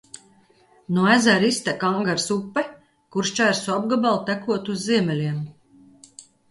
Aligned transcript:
No 0.97 1.03
ezera 1.15 1.49
iztek 1.49 1.85
Angaras 1.91 2.27
upe, 2.37 2.65
kura 3.17 3.31
šķērso 3.33 3.77
apgabalu 3.79 4.27
tekot 4.33 4.77
uz 4.77 4.83
ziemeļiem. 4.89 5.43